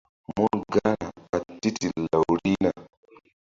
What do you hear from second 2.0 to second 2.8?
law rihna.